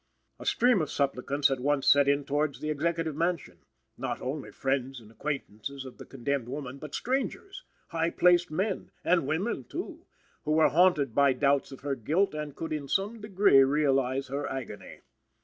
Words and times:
A 0.39 0.47
stream 0.47 0.81
of 0.81 0.89
supplicants 0.89 1.51
at 1.51 1.59
once 1.59 1.85
set 1.85 2.07
in 2.07 2.25
towards 2.25 2.59
the 2.59 2.71
Executive 2.71 3.15
Mansion 3.15 3.59
not 3.99 4.19
only 4.19 4.51
friends 4.51 4.99
and 4.99 5.11
acquaintances 5.11 5.85
of 5.85 5.99
the 5.99 6.07
condemned 6.07 6.47
woman, 6.49 6.79
but 6.79 6.95
strangers, 6.95 7.63
high 7.89 8.09
placed 8.09 8.49
men, 8.49 8.89
and 9.05 9.27
women 9.27 9.63
too, 9.63 10.07
who 10.43 10.53
were 10.53 10.69
haunted 10.69 11.13
by 11.13 11.33
doubts 11.33 11.71
of 11.71 11.81
her 11.81 11.93
guilt 11.93 12.33
and 12.33 12.55
could 12.55 12.73
in 12.73 12.87
some 12.87 13.21
degree 13.21 13.63
realize 13.63 14.29
her 14.29 14.49
agony. 14.51 15.01